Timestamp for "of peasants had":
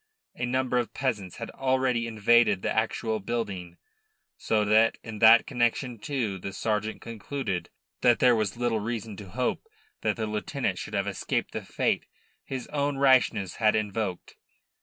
0.79-1.51